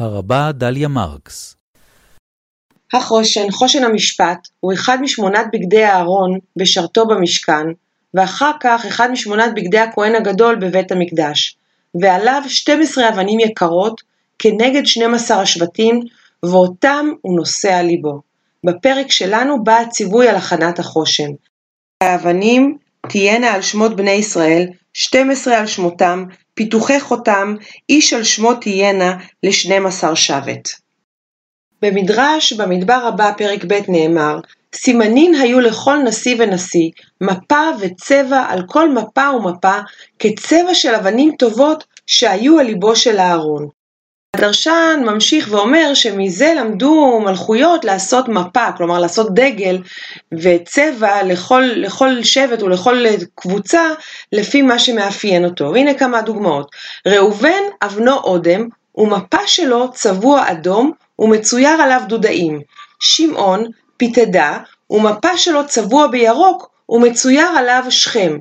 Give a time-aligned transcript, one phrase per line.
[0.00, 1.56] הרבה דליה מרקס
[2.92, 7.66] החושן, חושן המשפט, הוא אחד משמונת בגדי אהרון בשרתו במשכן,
[8.14, 11.56] ואחר כך אחד משמונת בגדי הכהן הגדול בבית המקדש,
[12.00, 14.00] ועליו 12 אבנים יקרות
[14.38, 16.00] כנגד 12 השבטים,
[16.42, 18.20] ואותם הוא נושא על ליבו.
[18.64, 21.30] בפרק שלנו בא הציווי על הכנת החושן.
[22.00, 27.54] האבנים תהיינה על שמות בני ישראל, 12 על שמותם, פיתוחי חותם,
[27.88, 30.68] איש על שמו תהיינה ל-12 שבט.
[31.82, 34.38] במדרש במדבר הבא פרק ב' נאמר
[34.74, 36.90] סימנין היו לכל נשיא ונשיא,
[37.20, 39.74] מפה וצבע על כל מפה ומפה,
[40.18, 43.68] כצבע של אבנים טובות שהיו על ליבו של אהרון.
[44.36, 49.78] הדרשן ממשיך ואומר שמזה למדו מלכויות לעשות מפה, כלומר לעשות דגל
[50.32, 53.82] וצבע לכל, לכל שבט ולכל קבוצה
[54.32, 55.70] לפי מה שמאפיין אותו.
[55.74, 56.70] והנה כמה דוגמאות.
[57.06, 62.60] ראובן אבנו אודם ומפה שלו צבוע אדום ומצויר עליו דודאים.
[63.00, 63.64] שמעון
[63.96, 64.58] פיתדה
[64.90, 68.38] ומפה שלו צבוע בירוק ומצויר עליו שכם.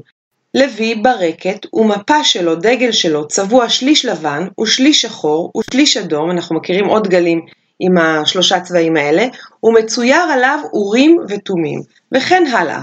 [0.54, 6.86] לוי ברקת ומפה שלו, דגל שלו, צבוע שליש לבן ושליש שחור ושליש אדום, אנחנו מכירים
[6.86, 7.46] עוד גלים
[7.80, 9.26] עם השלושה צבעים האלה,
[9.64, 11.80] ומצויר עליו אורים ותומים,
[12.16, 12.82] וכן הלאה.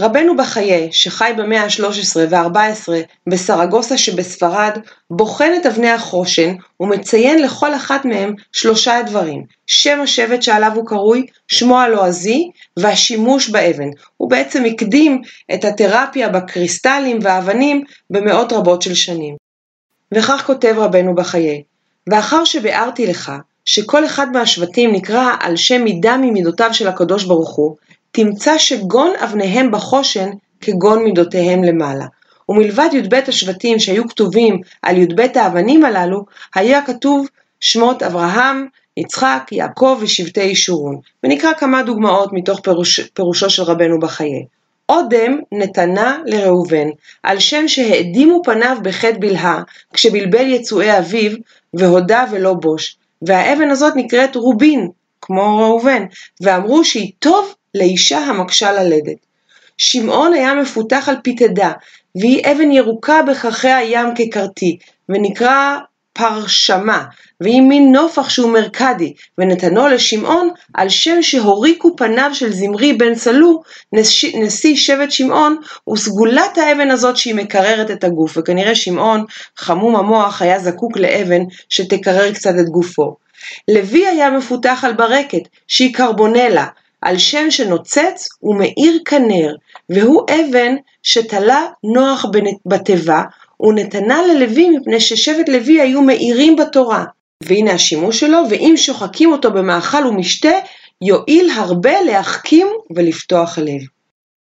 [0.00, 2.88] רבנו בחיי, שחי במאה ה-13 וה-14
[3.26, 4.78] בסרגוסה שבספרד,
[5.10, 11.26] בוחן את אבני החושן ומציין לכל אחת מהם שלושה דברים, שם השבט שעליו הוא קרוי,
[11.48, 13.88] שמו הלועזי והשימוש באבן.
[14.16, 15.22] הוא בעצם הקדים
[15.54, 19.36] את התרפיה בקריסטלים והאבנים במאות רבות של שנים.
[20.14, 21.62] וכך כותב רבנו בחיי,
[22.06, 23.32] ואחר שביארתי לך
[23.64, 27.76] שכל אחד מהשבטים נקרא על שם מידה ממידותיו של הקדוש ברוך הוא,
[28.14, 32.06] תמצא שגון אבניהם בחושן כגון מידותיהם למעלה.
[32.48, 37.26] ומלבד י"ב השבטים שהיו כתובים על י"ב האבנים הללו, היה כתוב
[37.60, 40.98] שמות אברהם, יצחק, יעקב ושבטי ישורון.
[41.24, 44.44] ונקרא כמה דוגמאות מתוך פירוש, פירושו של רבנו בחיי.
[44.88, 46.86] אודם נתנה לראובן,
[47.22, 49.62] על שם שהאדימו פניו בחטא בלהה,
[49.92, 51.32] כשבלבל יצואי אביו,
[51.74, 52.96] והודה ולא בוש.
[53.22, 54.88] והאבן הזאת נקראת רובין,
[55.20, 56.04] כמו ראובן,
[56.40, 59.16] ואמרו שהיא טוב לאישה המקשה ללדת.
[59.78, 61.72] שמעון היה מפותח על פיתדה,
[62.14, 65.78] והיא אבן ירוקה בכרכי הים כקרתי, ונקרא
[66.12, 67.04] פרשמה,
[67.40, 73.62] והיא מין נופח שהוא מרקדי, ונתנו לשמעון על שם שהוריקו פניו של זמרי בן סלו,
[74.34, 75.56] נשיא שבט שמעון,
[75.92, 79.24] וסגולת האבן הזאת שהיא מקררת את הגוף, וכנראה שמעון,
[79.56, 83.16] חמום המוח, היה זקוק לאבן שתקרר קצת את גופו.
[83.68, 86.66] לוי היה מפותח על ברקת, שהיא קרבונלה,
[87.04, 89.54] על שם שנוצץ ומאיר כנר,
[89.88, 92.26] והוא אבן שתלה נוח
[92.66, 93.22] בתיבה,
[93.60, 97.04] ונתנה ללוי מפני ששבט לוי היו מאירים בתורה.
[97.42, 100.52] והנה השימוש שלו, ואם שוחקים אותו במאכל ומשתה,
[101.02, 102.66] יועיל הרבה להחכים
[102.96, 103.80] ולפתוח הלב.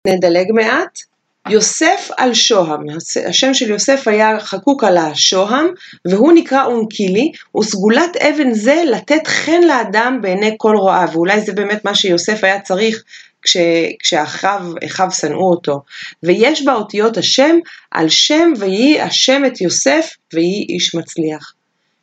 [0.07, 1.10] נדלג מעט.
[1.49, 2.85] יוסף על שוהם,
[3.27, 5.67] השם של יוסף היה חקוק על השוהם,
[6.05, 11.85] והוא נקרא אונקילי, וסגולת אבן זה לתת חן לאדם בעיני כל רועיו, ואולי זה באמת
[11.85, 13.03] מה שיוסף היה צריך
[13.41, 13.57] כש,
[13.99, 15.81] כשאחיו שנאו אותו.
[16.23, 17.55] ויש בה אותיות השם,
[17.91, 21.53] על שם ויהי השם את יוסף, ויהי איש מצליח.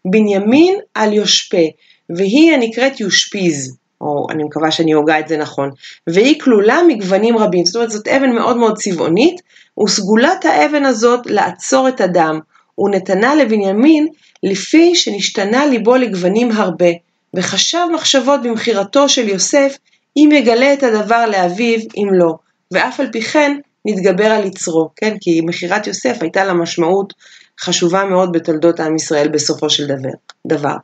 [0.05, 1.67] בנימין על יושפה,
[2.11, 3.77] והיא הנקראת יושפיז.
[4.01, 5.71] או אני מקווה שאני הוגה את זה נכון,
[6.07, 9.41] והיא כלולה מגוונים רבים, זאת אומרת זאת אבן מאוד מאוד צבעונית,
[9.85, 12.41] וסגולת האבן הזאת לעצור את הדם,
[12.79, 14.09] ונתנה לבנימין
[14.43, 16.91] לפי שנשתנה ליבו לגוונים הרבה,
[17.37, 19.77] וחשב מחשבות במכירתו של יוסף,
[20.17, 22.35] אם יגלה את הדבר לאביו, אם לא,
[22.71, 25.17] ואף על פי כן נתגבר על יצרו, כן?
[25.21, 27.15] כי מכירת יוסף הייתה לה משמעות
[27.61, 30.09] חשובה מאוד בתולדות עם ישראל בסופו של דבר.
[30.47, 30.77] דבר.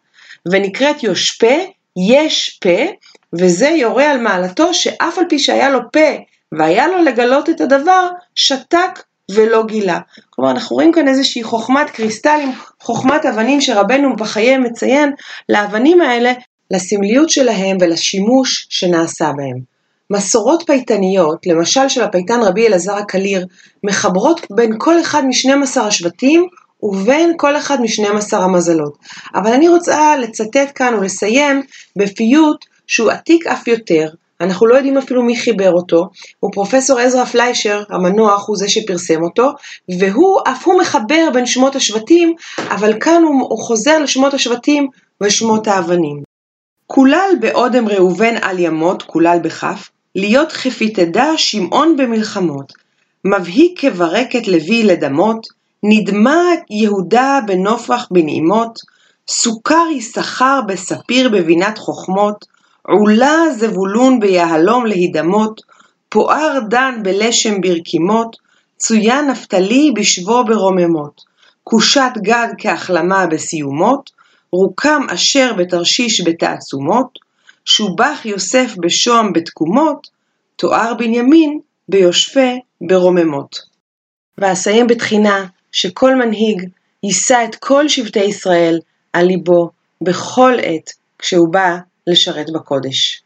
[0.47, 1.55] ונקראת יושפה
[1.97, 2.85] יש פה,
[3.33, 6.11] וזה יורה על מעלתו שאף על פי שהיה לו פה
[6.53, 9.99] והיה לו לגלות את הדבר, שתק ולא גילה.
[10.31, 15.13] כלומר, אנחנו רואים כאן איזושהי חוכמת קריסטלים, חוכמת אבנים שרבנו בחיי מציין
[15.49, 16.33] לאבנים האלה,
[16.71, 19.75] לסמליות שלהם ולשימוש שנעשה בהם.
[20.11, 23.47] מסורות פייטניות, למשל של הפייטן רבי אלעזר הקליר,
[23.85, 26.49] מחברות בין כל אחד מ-12 השבטים
[26.85, 28.99] ובין כל אחד מ-12 המזלות.
[29.35, 31.63] אבל אני רוצה לצטט כאן ולסיים
[31.97, 34.09] בפיוט שהוא עתיק אף יותר,
[34.41, 36.09] אנחנו לא יודעים אפילו מי חיבר אותו,
[36.41, 39.51] הוא פרופסור עזרא פליישר המנוח הוא זה שפרסם אותו,
[40.01, 44.89] והוא אף הוא מחבר בין שמות השבטים, אבל כאן הוא, הוא חוזר לשמות השבטים
[45.21, 46.23] ושמות האבנים.
[46.87, 52.73] כולל באודם ראובן על ימות, כולל בכף, להיות חפיתדה שמעון במלחמות,
[53.25, 55.47] מבהיק כברקת לוי לדמות,
[55.87, 58.79] נדמה יהודה בנופח בנעימות,
[59.29, 62.45] סוכר יששכר בספיר בבינת חוכמות,
[62.83, 65.61] עולה זבולון ביהלום להידמות,
[66.09, 68.37] פוער דן בלשם ברקימות,
[68.77, 71.21] צוין נפתלי בשבו ברוממות,
[71.65, 74.11] כושת גד כהחלמה בסיומות,
[74.53, 77.19] רוקם אשר בתרשיש בתעצומות,
[77.65, 80.07] שובח יוסף בשוהם בתקומות,
[80.57, 83.59] תואר בנימין ביושפה ברוממות.
[84.39, 86.69] ואסיים בתחינה שכל מנהיג
[87.03, 88.79] יישא את כל שבטי ישראל
[89.13, 91.77] על ליבו בכל עת כשהוא בא
[92.07, 93.24] לשרת בקודש.